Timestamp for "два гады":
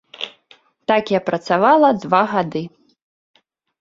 2.07-2.63